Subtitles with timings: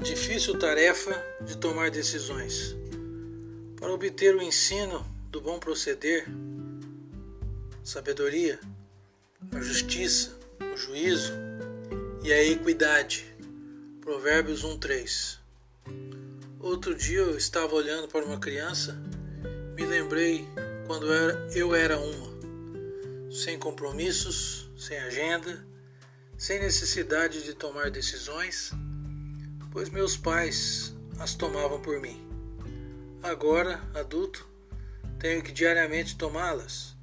[0.00, 2.74] difícil tarefa de tomar decisões.
[3.76, 6.26] Para obter o ensino do bom proceder,
[7.84, 8.58] sabedoria,
[9.52, 10.32] a justiça,
[10.72, 11.32] o juízo
[12.22, 13.26] e a equidade.
[14.00, 15.38] Provérbios 1:3.
[16.58, 18.96] Outro dia eu estava olhando para uma criança,
[19.74, 20.48] me lembrei
[20.86, 21.06] quando
[21.54, 22.32] eu era uma,
[23.30, 25.66] sem compromissos, sem agenda,
[26.38, 28.72] sem necessidade de tomar decisões
[29.72, 32.20] pois meus pais as tomavam por mim.
[33.22, 34.46] Agora, adulto,
[35.18, 36.96] tenho que diariamente tomá-las,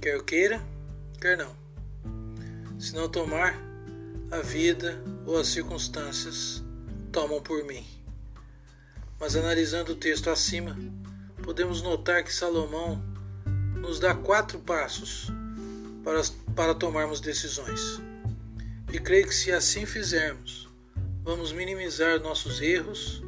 [0.00, 0.62] quer eu queira,
[1.20, 1.56] quer não.
[2.78, 3.58] Se não tomar,
[4.30, 6.62] a vida ou as circunstâncias
[7.12, 7.86] tomam por mim.
[9.18, 10.76] Mas analisando o texto acima,
[11.42, 13.02] podemos notar que Salomão
[13.80, 15.28] nos dá quatro passos
[16.02, 16.20] para,
[16.54, 18.00] para tomarmos decisões.
[18.92, 20.65] E creio que se assim fizermos,
[21.26, 23.20] vamos minimizar nossos erros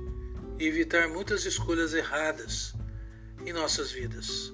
[0.56, 2.72] e evitar muitas escolhas erradas
[3.44, 4.52] em nossas vidas.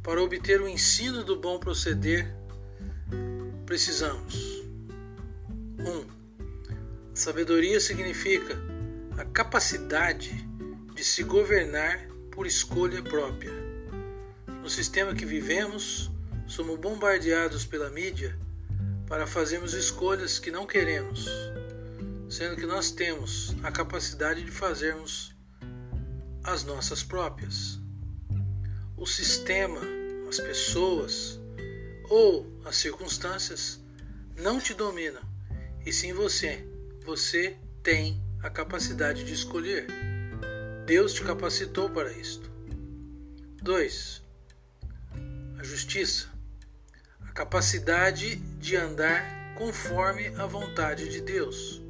[0.00, 2.32] Para obter o ensino do bom proceder,
[3.66, 4.62] precisamos
[5.80, 5.90] 1.
[5.90, 6.06] Um,
[7.12, 8.56] sabedoria significa
[9.18, 10.48] a capacidade
[10.94, 13.52] de se governar por escolha própria.
[14.62, 16.12] No sistema que vivemos,
[16.46, 18.38] somos bombardeados pela mídia
[19.08, 21.28] para fazermos escolhas que não queremos
[22.30, 25.34] sendo que nós temos a capacidade de fazermos
[26.44, 27.80] as nossas próprias.
[28.96, 29.80] O sistema,
[30.28, 31.40] as pessoas
[32.08, 33.80] ou as circunstâncias
[34.36, 35.20] não te dominam,
[35.84, 36.64] e sim você.
[37.04, 39.88] Você tem a capacidade de escolher.
[40.86, 42.48] Deus te capacitou para isto.
[43.60, 44.22] 2.
[45.58, 46.28] A justiça.
[47.22, 51.82] A capacidade de andar conforme a vontade de Deus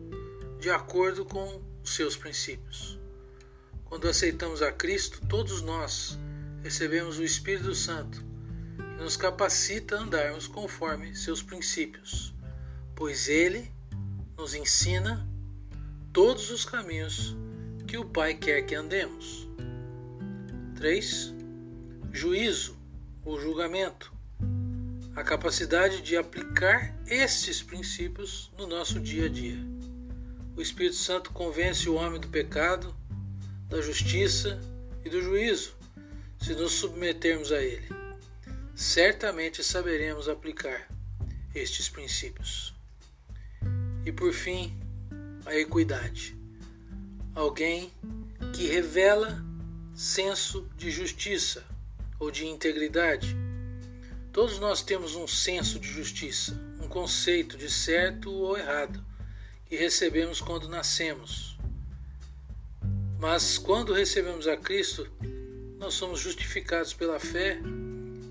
[0.61, 2.99] de acordo com os seus princípios.
[3.87, 6.19] Quando aceitamos a Cristo, todos nós
[6.63, 8.23] recebemos o Espírito Santo,
[8.77, 12.35] que nos capacita a andarmos conforme seus princípios,
[12.95, 13.73] pois ele
[14.37, 15.27] nos ensina
[16.13, 17.35] todos os caminhos
[17.89, 19.49] que o Pai quer que andemos.
[20.77, 21.35] 3.
[22.13, 22.77] Juízo
[23.25, 24.13] ou julgamento.
[25.17, 29.80] A capacidade de aplicar estes princípios no nosso dia a dia.
[30.57, 32.95] O Espírito Santo convence o homem do pecado,
[33.69, 34.61] da justiça
[35.05, 35.77] e do juízo,
[36.41, 37.89] se nos submetermos a ele.
[38.75, 40.89] Certamente saberemos aplicar
[41.55, 42.75] estes princípios.
[44.05, 44.77] E por fim,
[45.47, 46.37] a equidade.
[47.35, 47.93] Alguém
[48.55, 49.43] que revela
[49.95, 51.65] senso de justiça
[52.19, 53.37] ou de integridade.
[54.33, 59.10] Todos nós temos um senso de justiça, um conceito de certo ou errado
[59.71, 61.57] que recebemos quando nascemos.
[63.21, 65.09] Mas quando recebemos a Cristo,
[65.79, 67.61] nós somos justificados pela fé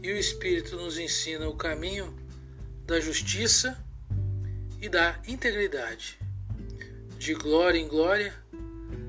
[0.04, 2.14] e o Espírito nos ensina o caminho
[2.86, 3.82] da justiça
[4.82, 6.20] e da integridade,
[7.18, 8.34] de glória em glória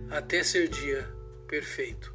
[0.09, 1.13] até ser dia
[1.49, 2.15] perfeito.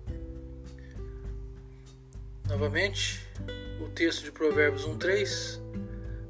[2.48, 3.20] Novamente,
[3.82, 5.60] o texto de Provérbios 1:3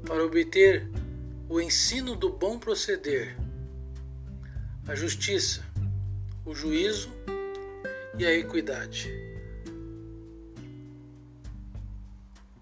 [0.04, 0.88] para obter
[1.48, 3.45] o ensino do bom proceder
[4.88, 5.64] a justiça,
[6.44, 7.10] o juízo
[8.18, 9.10] e a equidade.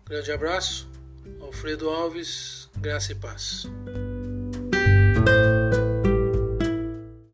[0.07, 0.89] Grande abraço,
[1.41, 3.67] Alfredo Alves, graça e paz.